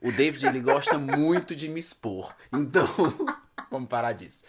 [0.00, 2.34] O David ele gosta muito de me expor.
[2.52, 2.86] Então,
[3.70, 4.44] vamos parar disso.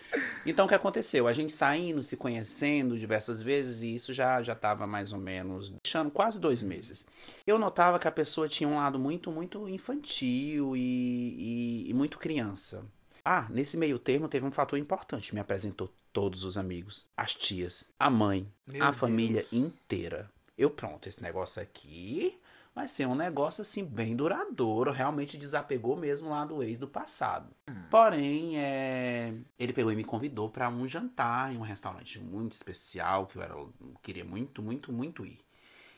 [0.46, 1.28] Então o que aconteceu?
[1.28, 5.74] A gente saindo, se conhecendo diversas vezes e isso já já estava mais ou menos
[5.84, 7.06] deixando quase dois meses.
[7.46, 12.18] Eu notava que a pessoa tinha um lado muito muito infantil e, e- e muito
[12.20, 12.84] criança.
[13.24, 15.34] Ah, nesse meio termo teve um fator importante.
[15.34, 18.98] Me apresentou todos os amigos, as tias, a mãe, Meu a Deus.
[18.98, 20.30] família inteira.
[20.58, 22.40] Eu pronto, esse negócio aqui
[22.78, 27.54] vai ser um negócio assim bem duradouro, realmente desapegou mesmo lá do ex do passado.
[27.90, 33.26] Porém, é, ele pegou e me convidou para um jantar em um restaurante muito especial
[33.28, 33.56] que eu era,
[34.04, 35.40] queria muito, muito, muito ir.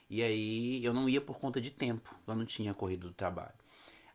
[0.09, 3.53] E aí eu não ia por conta de tempo, eu não tinha corrido do trabalho.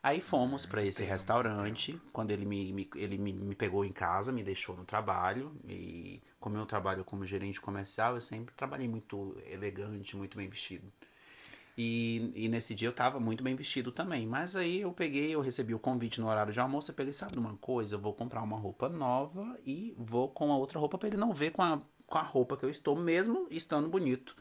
[0.03, 1.99] Aí fomos pra esse restaurante.
[2.13, 5.51] Quando ele me, me- ele me, me pegou em casa, me deixou no trabalho.
[5.67, 10.91] E como eu trabalho como gerente comercial, eu sempre trabalhei muito elegante, muito bem vestido.
[11.77, 14.25] E, e nesse dia eu tava muito bem vestido também.
[14.25, 16.91] Mas aí eu peguei, eu recebi o convite no horário de almoço.
[16.91, 17.95] Eu peguei, sabe uma coisa?
[17.95, 21.33] Eu vou comprar uma roupa nova e vou com a outra roupa pra ele não
[21.33, 24.35] ver com a, com a roupa que eu estou, mesmo estando bonito.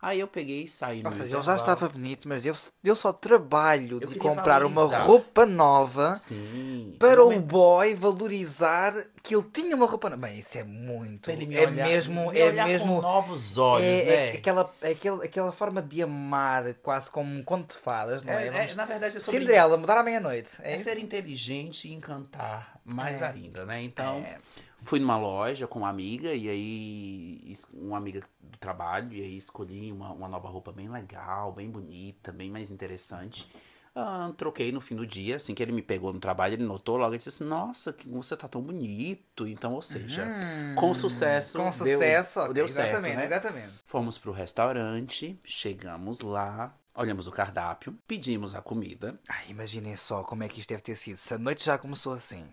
[0.00, 3.12] Aí eu peguei e saí Ou seja, ele já estava bonito, mas deu, deu só
[3.12, 5.02] trabalho Eu de comprar uma valorizar.
[5.04, 6.94] roupa nova Sim.
[7.00, 10.22] para o boy valorizar que ele tinha uma roupa nova.
[10.22, 11.28] Bem, isso é muito.
[11.32, 12.30] Me é olhar- mesmo.
[12.30, 13.02] me É mesmo.
[13.02, 14.26] novos olhos, é, né?
[14.28, 18.32] é aquela, é aquela, aquela forma de amar, quase como um conto de fadas, não
[18.32, 18.44] é?
[18.44, 20.50] É, é, Vamos- na verdade, é sobre Cinderela, mudar à meia-noite.
[20.62, 23.26] É, é ser inteligente e encantar mais É.
[23.26, 23.82] ainda, né?
[23.82, 24.38] Então, É.
[24.82, 29.92] fui numa loja com uma amiga e aí uma amiga do trabalho e aí escolhi
[29.92, 33.48] uma, uma nova roupa bem legal, bem bonita, bem mais interessante.
[33.94, 36.96] Ah, troquei no fim do dia, assim que ele me pegou no trabalho, ele notou
[36.96, 39.46] logo e disse assim, nossa, que você tá tão bonito.
[39.48, 43.24] Então, ou seja, Hum, com sucesso, Com deu- sucesso, deu certo, exatamente, né?
[43.26, 43.72] exatamente.
[43.86, 49.18] Fomos pro restaurante, chegamos lá, olhamos o cardápio, pedimos a comida.
[49.28, 51.16] Ai, imaginem só como é que isto deve ter sido.
[51.16, 52.44] Se a noite já começou assim,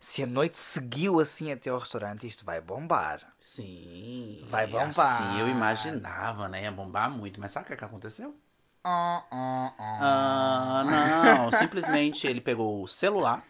[0.00, 3.20] se a noite seguiu assim até ao restaurante, isto vai bombar.
[3.40, 4.44] Sim.
[4.48, 5.22] Vai bombar.
[5.22, 6.64] Assim eu imaginava, né?
[6.64, 7.40] Ia bombar muito.
[7.40, 8.36] Mas sabe o que, que aconteceu?
[8.82, 9.98] Ah, ah, ah.
[10.00, 11.52] Ah, não.
[11.56, 13.46] Simplesmente ele pegou o celular,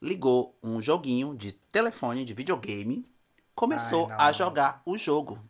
[0.00, 3.04] ligou um joguinho de telefone, de videogame,
[3.56, 5.49] começou Ai, a jogar o jogo.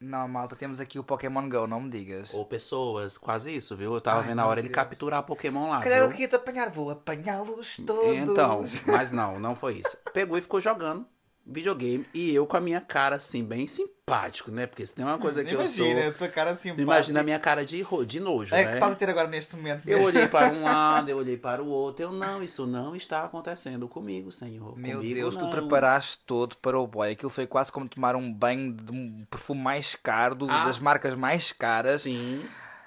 [0.00, 2.32] Não, malta, temos aqui o Pokémon Go, não me digas.
[2.32, 3.94] Ou pessoas, quase isso, viu?
[3.94, 4.74] Eu tava Ai, vendo a hora ele Deus.
[4.76, 8.16] capturar Pokémon lá, Se calhar eu queria te apanhar, vou apanhá-los todos.
[8.16, 9.96] Então, mas não, não foi isso.
[10.12, 11.04] Pegou e ficou jogando
[11.50, 14.66] videogame e eu com a minha cara assim, bem simpático, né?
[14.66, 15.86] Porque se tem uma coisa que eu sou.
[15.86, 16.74] Imagina, a tua cara assim.
[16.76, 18.68] Imagina a minha cara de, de nojo, É né?
[18.70, 19.88] que estás a ter agora neste momento.
[19.88, 20.06] Eu mesmo.
[20.06, 22.04] olhei para um lado, eu olhei para o outro.
[22.04, 24.76] Eu, não, isso não está acontecendo comigo, senhor.
[24.76, 25.50] Meu Comigo, Deus, tu não.
[25.50, 27.10] preparaste todo para o boy.
[27.12, 30.64] Aquilo foi quase como tomar um banho de um perfume mais caro, do- Ah.
[30.64, 32.02] das marcas mais caras.
[32.02, 32.44] Sim.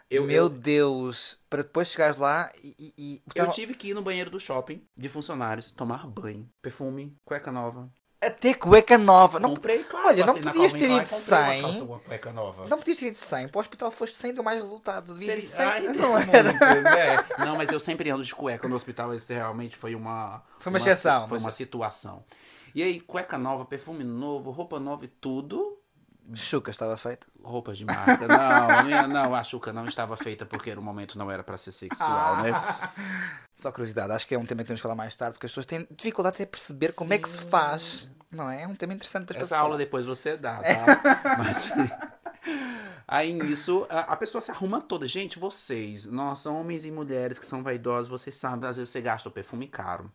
[0.10, 2.76] Eu, Meu eu, Deus, para depois chegares lá e.
[2.78, 7.15] e- e- eu tive que ir no banheiro do shopping de funcionários, tomar banho, perfume,
[7.24, 7.89] cueca nova.
[8.21, 9.39] Até cueca nova.
[9.39, 10.10] Não, comprei, claro.
[10.10, 11.62] olha, não podias ter ido uma sem.
[11.81, 11.99] uma
[12.69, 13.47] não podias ter ido 100.
[13.47, 15.15] Para o hospital foste 100, deu mais resultado.
[15.15, 15.65] Devias ir 100.
[15.65, 16.53] Ai, não muito, era?
[16.53, 17.25] né?
[17.39, 19.12] Não, mas eu sempre ando de cueca no hospital.
[19.12, 20.43] Esse realmente foi uma.
[20.60, 22.23] Foi uma exceção, Foi mas- uma situação.
[22.75, 25.80] E aí, cueca nova, perfume novo, roupa nova e tudo.
[26.34, 27.27] Chuca estava feita.
[27.43, 28.27] Roupas de marca.
[28.27, 32.43] Não, não, a Xuca não estava feita porque no momento não era pra ser sexual,
[32.43, 32.51] né?
[33.55, 35.51] Só curiosidade, acho que é um tema que temos de falar mais tarde, porque as
[35.51, 38.10] pessoas têm dificuldade até perceber como é que se faz.
[38.31, 38.63] Não é?
[38.63, 41.36] É um tema interessante para as Essa aula depois você dá, tá?
[41.38, 41.71] Mas.
[43.07, 45.05] Aí nisso, a, a pessoa se arruma toda.
[45.05, 49.27] Gente, vocês, nós, homens e mulheres que são vaidosos, vocês sabem, às vezes você gasta
[49.27, 50.10] o perfume caro,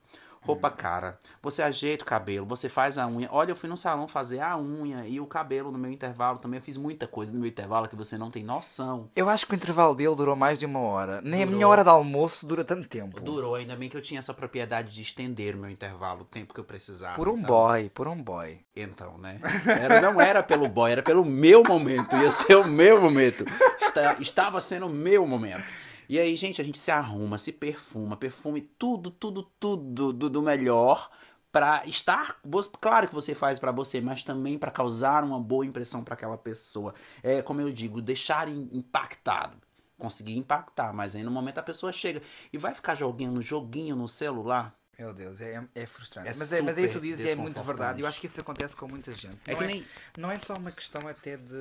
[0.47, 3.29] roupa cara, você ajeita o cabelo, você faz a unha.
[3.33, 6.59] Olha, eu fui no salão fazer a unha e o cabelo no meu intervalo também.
[6.59, 9.11] Eu fiz muita coisa no meu intervalo que você não tem noção.
[9.17, 11.21] Eu acho que o intervalo dele durou mais de uma hora.
[11.23, 11.57] Nem a Durou.
[11.57, 13.21] minha hora de almoço dura tanto tempo.
[13.21, 16.55] Durou, ainda bem que eu tinha essa propriedade de estender o meu intervalo, o tempo
[16.55, 17.17] que eu precisasse.
[17.17, 18.61] Por um então- boy, por um boy.
[18.75, 19.41] Então, né?
[19.67, 22.17] Era, não era pelo boy, era pelo meu momento.
[22.17, 23.45] Ia ser o meu momento.
[23.81, 25.65] Está- estava sendo o meu momento.
[26.09, 30.43] E aí, gente, a gente se arruma, se perfuma, perfume tudo, tudo, tudo do, do
[30.43, 31.11] melhor
[31.53, 32.41] pra estar.
[32.81, 36.37] Claro que você faz pra você, mas também pra causar uma boa impressão pra aquela
[36.39, 36.95] pessoa.
[37.23, 39.57] É como eu digo, deixar im- impactado.
[39.99, 42.21] Conseguir impactar, mas aí no momento a pessoa chega
[42.53, 44.77] e vai ficar jogando joguinho no celular.
[44.99, 46.29] Meu Deus, é, é frustrante.
[46.29, 48.01] É mas, é, mas é isso que dizes, é muito verdade.
[48.01, 49.39] Eu acho que isso acontece com muita gente.
[49.47, 49.87] É não, que é, nem.
[50.17, 51.61] não é só uma questão até de.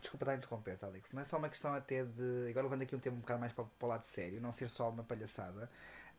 [0.00, 1.12] Desculpa estar a interromper, Alex.
[1.12, 2.48] Não é só uma questão até de.
[2.48, 4.68] Agora levando aqui um tema um bocado mais para, para o lado sério, não ser
[4.68, 5.68] só uma palhaçada.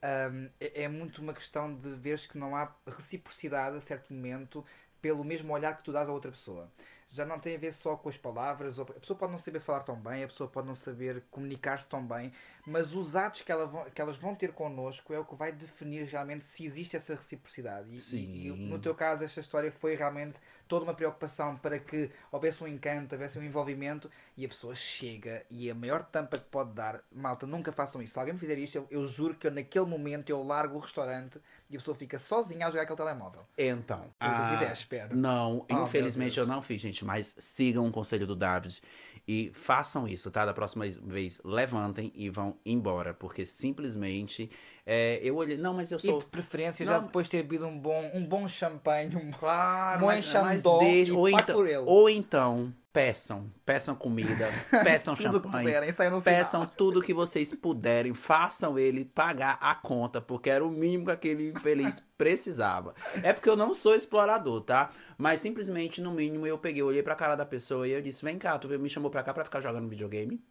[0.01, 4.65] Ahm, é, é muito uma questão de veres que não há reciprocidade a certo momento
[5.01, 6.69] pelo mesmo olhar que tu dás a outra pessoa.
[7.11, 9.81] Já não tem a ver só com as palavras, a pessoa pode não saber falar
[9.81, 12.31] tão bem, a pessoa pode não saber comunicar-se tão bem,
[12.65, 15.51] mas os atos que, ela vão- que elas vão ter connosco é o que vai
[15.51, 17.89] definir realmente se existe essa reciprocidade.
[17.89, 18.69] E, e- e Sim.
[18.69, 20.39] no teu caso, esta história foi realmente
[20.71, 25.45] toda uma preocupação para que houvesse um encanto, houvesse um envolvimento e a pessoa chega
[25.49, 28.13] e a maior tampa que pode dar, malta, nunca façam isso.
[28.13, 30.79] Se alguém me fizer isto, eu, eu juro que eu, naquele momento eu largo o
[30.79, 33.41] restaurante e a pessoa fica sozinha a jogar aquele telemóvel.
[33.57, 34.05] Então.
[34.17, 35.13] Foi o que tu ah, fizeste, espero.
[35.13, 37.03] Não, Oh, infelizmente eu não fiz, gente.
[37.03, 38.81] Mas sigam o conselho do David
[39.27, 40.45] e façam isso, tá?
[40.45, 43.13] Da próxima vez, levantem e vão embora.
[43.13, 44.49] Porque simplesmente
[44.85, 45.57] é, eu olhei.
[45.57, 46.19] Não, mas eu E sou.
[46.19, 50.01] de preferência, Não, já depois de ter bebido um bom, um bom champanhe, um Claro,
[50.01, 54.49] Bom mas, e ou, então, ou então, Peçam, peçam comida,
[54.83, 60.49] peçam Tudo champanhe, puderem, peçam tudo que vocês puderem, façam ele pagar a conta, porque
[60.49, 62.93] era o mínimo que aquele infeliz precisava.
[63.23, 64.91] É porque eu não sou explorador, tá?
[65.17, 68.37] Mas simplesmente, no mínimo, eu peguei, olhei pra cara da pessoa e eu disse: Vem
[68.37, 70.43] cá, tu me chamou pra cá pra ficar jogando videogame?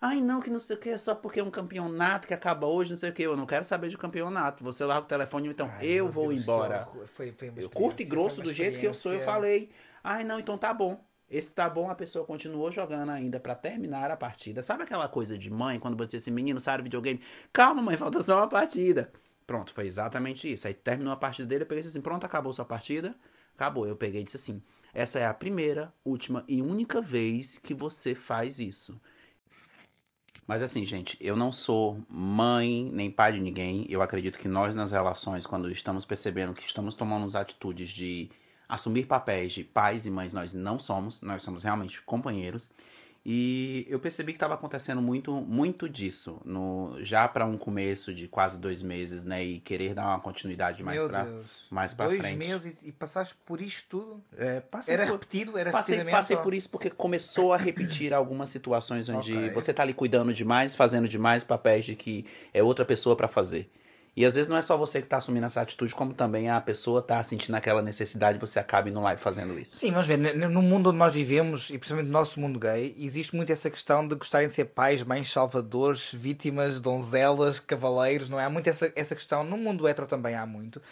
[0.00, 2.66] Ai, não, que não sei o que, é só porque é um campeonato que acaba
[2.66, 3.22] hoje, não sei o que.
[3.22, 4.64] Eu não quero saber de campeonato.
[4.64, 6.88] Você larga o telefone, então Ai, eu vou Deus, embora.
[7.06, 9.70] Foi, foi Eu curto e grosso do jeito que eu sou, eu falei.
[10.02, 10.98] Ai, não, então tá bom.
[11.28, 14.62] Esse tá bom, a pessoa continuou jogando ainda pra terminar a partida.
[14.62, 17.20] Sabe aquela coisa de mãe, quando você assim, menino, sai do videogame?
[17.52, 19.12] Calma, mãe, falta só uma partida.
[19.46, 20.66] Pronto, foi exatamente isso.
[20.66, 23.14] Aí terminou a partida dele, eu peguei e disse assim, pronto, acabou sua partida?
[23.54, 23.86] Acabou.
[23.86, 24.60] Eu peguei e disse assim,
[24.92, 29.00] essa é a primeira, última e única vez que você faz isso.
[30.50, 33.86] Mas assim, gente, eu não sou mãe nem pai de ninguém.
[33.88, 38.28] Eu acredito que nós nas relações, quando estamos percebendo que estamos tomando as atitudes de
[38.68, 42.68] assumir papéis de pais e mães, nós não somos, nós somos realmente companheiros.
[43.24, 48.26] E eu percebi que estava acontecendo muito, muito disso, no, já para um começo de
[48.26, 49.44] quase dois meses, né?
[49.44, 51.28] E querer dar uma continuidade mais para
[51.70, 52.38] mais Dois frente.
[52.38, 54.24] meses e, e passaste por isto tudo?
[54.38, 55.58] É, passei Era por- repetido?
[55.58, 59.50] Era Passei, passei ou- por isso porque começou a repetir algumas situações onde Ok.
[59.52, 63.70] você tá ali cuidando demais, fazendo demais papéis de que é outra pessoa pra fazer.
[64.16, 66.60] E às vezes não é só você que tá assumindo essa atitude, como também a
[66.60, 69.78] pessoa tá sentindo aquela necessidade e você acaba indo lá fazendo isso.
[69.78, 73.34] Sim, vamos ver, no mundo onde nós vivemos, e principalmente no nosso mundo gay, existe
[73.36, 78.44] muito essa questão de gostarem de ser pais, mães, salvadores, vítimas, donzelas, cavaleiros, não é?
[78.44, 80.82] Há muito essa, essa questão, no mundo hetero também há muito.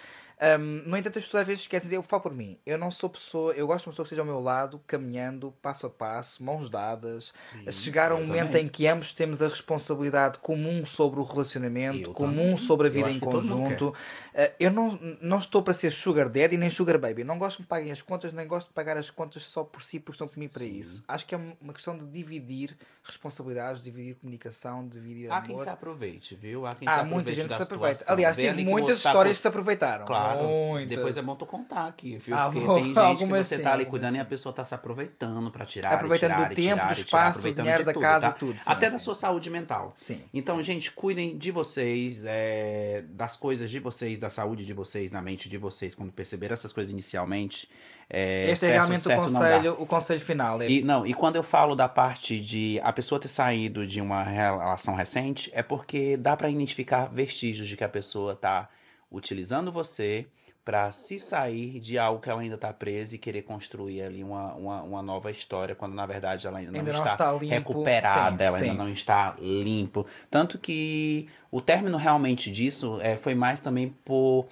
[0.41, 3.11] Ahm, no entanto, as pessoas às vezes esquecem, eu falo por mim, eu não sou
[3.11, 6.43] pessoa, eu gosto de uma pessoa que esteja ao meu lado, caminhando, passo a passo,
[6.45, 7.33] mãos dadas,
[7.67, 8.67] a chegar a um momento também.
[8.67, 12.57] em que ambos temos a responsabilidade comum sobre o relacionamento, Eu comum também.
[12.57, 13.89] sobre a vida em conjunto.
[13.89, 17.25] Uh, eu não, não estou para ser sugar daddy nem sugar baby.
[17.25, 19.83] Não gosto que me paguem as contas, nem gosto de pagar as contas só por
[19.83, 21.03] si, porque estão comigo para isso.
[21.09, 25.65] Acho que é uma questão de dividir responsabilidades, dividir comunicação, dividir Há quem amor.
[25.65, 26.67] se aproveite, viu?
[26.67, 28.05] Há quem se Há aproveite muita gente que se aproveita.
[28.07, 30.07] Aliás, tive muitas histórias que se aproveitaram.
[30.07, 30.89] Claro, Muitas.
[30.97, 32.37] depois é bom tu contar aqui, viu?
[32.37, 34.29] Ah, Porque vou- tem gente que você sim, tá ali cuidando e a sim.
[34.29, 37.25] pessoa tá se aproveitando pra tirar, Aproveitando tirar, do tempo, tirar, do e tirar, espaço,
[37.25, 38.37] do aproveitando dinheiro da tudo, casa tá?
[38.37, 38.93] e tudo, sim, Até sim.
[38.93, 39.93] da sua saúde mental.
[39.97, 40.23] Sim.
[40.35, 45.23] Então, gente, cuidem de vocês, é, das coisas de vocês, da saúde de vocês, na
[45.23, 47.69] mente de vocês, quando perceber essas coisas inicialmente.
[48.11, 49.39] É, Este é certo- realmente o certo dá.
[49.39, 50.63] conselho, o conselho final.
[50.63, 54.01] É, E, não, e quando eu falo da parte de a pessoa ter saído de
[54.01, 58.67] uma relação recente, é porque dá pra identificar vestígios de que a pessoa tá
[59.11, 60.27] utilizando você
[60.65, 64.53] pra se sair de algo que ela ainda tá presa e querer construir ali uma,
[64.53, 67.49] uma, uma nova história, quando na verdade ela ainda não, Ainda não está, está limpo.
[67.55, 68.77] recuperada, Sim, ela ainda sim.
[68.77, 70.07] não está limpo.
[70.31, 74.47] Tanto que o término realmente disso é, foi mais também por.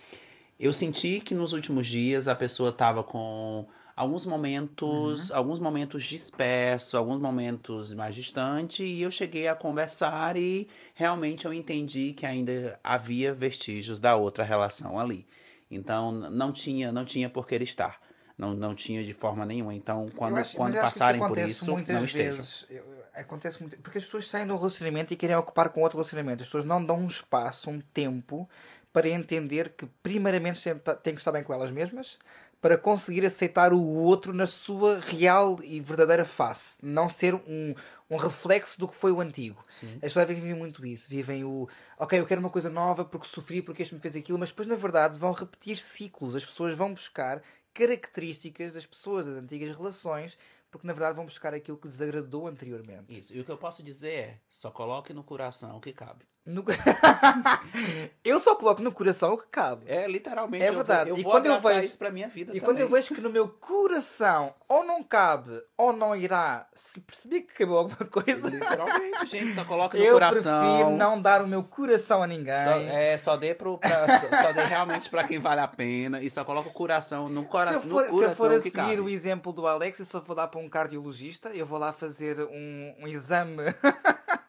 [0.59, 3.67] Eu senti que nos últimos dias a pessoa tava com
[3.97, 5.37] alguns momentos, Uhum.
[5.37, 11.53] alguns momentos dispersos, alguns momentos mais distante, e eu cheguei a conversar e realmente eu
[11.55, 15.27] entendi que ainda havia vestígios da outra relação ali.
[15.71, 17.99] Então não tinha, não tinha por que ele estar.
[18.39, 19.75] Não, não tinha de forma nenhuma.
[19.75, 22.33] Então, quando, acho- quando passarem por isso, não estejam.
[22.37, 22.67] vezes,
[23.15, 23.79] Acontece muito.
[23.79, 26.43] Porque as pessoas saem de um relacionamento e querem ocupar com outro relacionamento.
[26.43, 28.47] As pessoas não dão um espaço, um tempo
[28.93, 32.19] para entender que, primeiramente, sempre tá- têm que estar bem com elas mesmas
[32.61, 36.79] para conseguir aceitar o outro na sua real e verdadeira face.
[36.83, 37.75] Não ser um,
[38.11, 39.63] um reflexo do que foi o antigo.
[39.97, 41.09] As pessoas vivem muito isso.
[41.09, 41.69] Vivem o.
[41.99, 44.69] Ok, eu quero uma coisa nova porque sofri, porque este me fez aquilo, mas depois,
[44.69, 46.35] na verdade, vão repetir ciclos.
[46.35, 47.43] As pessoas vão buscar
[47.75, 50.39] características das pessoas, das antigas relações,
[50.71, 53.19] porque na verdade vão buscar aquilo que lhes agradou anteriormente.
[53.19, 53.35] Isso.
[53.35, 56.25] E o que eu posso dizer é, só coloque no coração o que cabe.
[56.47, 56.63] No-
[58.25, 59.85] eu só coloco no coração o que cabe.
[59.89, 60.63] É, literalmente.
[60.65, 61.11] É eu vou- verdade.
[61.11, 62.61] Eu E vou quando eu vejo- isso pra minha vida E também.
[62.65, 67.41] quando eu vejo que no meu coração ou não cabe ou não irá, se perceber
[67.43, 70.61] que acabou alguma coisa, Literalmente, gente, só coloque no eu coração.
[70.77, 72.55] prefiro não dar o meu coração a ninguém.
[72.65, 76.23] Só, é, só dê pro, pra, só, só dê realmente pra quem vale a pena
[76.23, 78.55] e só coloca o coração no coração, se, eu for, no se eu coração for
[78.55, 79.01] a seguir cabe.
[79.01, 82.39] o exemplo do Alex, eu só vou dar para um cardiologista, eu vou lá fazer
[82.41, 83.57] um, um exame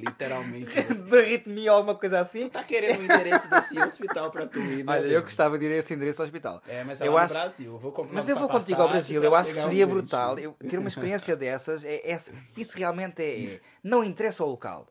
[0.00, 0.80] Literalmente.
[0.82, 2.48] de arritmia ou alguma coisa assim.
[2.48, 4.92] tá querendo o endereço desse hospital pra tu ir, né?
[4.92, 6.62] Olha, eu gostava de ir a esse endereço ao hospital.
[6.68, 7.72] É, mas é eu lá acho- no Brasil.
[7.72, 10.38] Eu vou comprar Mas eu vou contigo ao Brasil, eu acho que seria brutal.
[10.38, 12.16] Eu ter uma experiência dessas, é, é-
[12.56, 14.86] isso realmente é, é- Não interessa o local.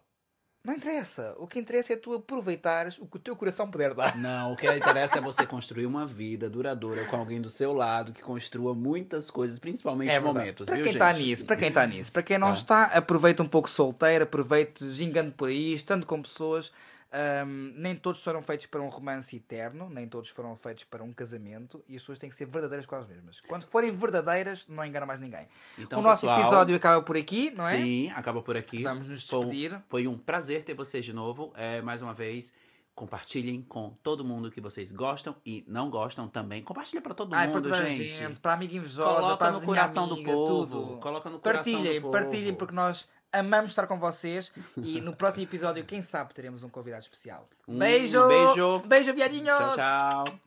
[0.63, 1.35] Não interessa.
[1.37, 4.17] O que interessa é tu aproveitares o que o teu coração puder dar.
[4.17, 8.11] Não, o que interessa é você construir uma vida duradoura com alguém do seu lado
[8.11, 12.11] que construa muitas coisas, principalmente É momentos, para quem está nisso, para quem está nisso,
[12.11, 12.53] para quem não Tá.
[12.53, 16.71] está, aproveita um pouco solteiro, aproveite gingando por aí, estando com pessoas.
[17.11, 21.11] Ahm, nem todos foram feitos para um romance eterno, nem todos foram feitos para um
[21.11, 23.41] casamento e as pessoas têm que ser verdadeiras com elas mesmas.
[23.41, 25.47] Quando forem verdadeiras, não enganam mais ninguém.
[25.77, 27.77] Então, o nosso pessoal, episódio acaba por aqui, não é?
[27.77, 28.83] Sim, acaba por aqui.
[28.83, 29.81] Vamos nos Foi um- despedir.
[29.89, 31.51] Foi um prazer ter vocês de novo.
[31.55, 32.53] É, mais uma vez,
[32.93, 36.61] compartilhem com todo mundo que vocês gostam e não gostam também.
[36.61, 38.07] Compartilha pra todo Ai, mundo, para toda a gente.
[38.07, 40.65] gente, para a amiga invejosa, Coloca para a no coração amiga, do povo.
[40.85, 40.97] tudo.
[40.99, 42.11] Coloca no coração Partilhem, do povo.
[42.11, 46.69] partilhem, porque nós amamos estar com vocês e no próximo episódio, quem sabe, teremos um
[46.69, 47.47] convidado especial.
[47.67, 48.27] Um beijo!
[48.27, 48.79] beijo.
[48.85, 49.75] Beijo, viadinhos!
[49.75, 50.39] Tchau, tchau.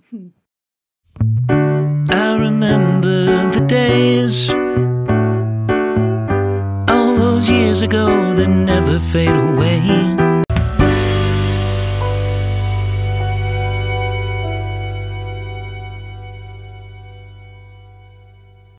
[2.10, 4.48] I remember the days
[6.90, 10.21] all those years ago that never fade away.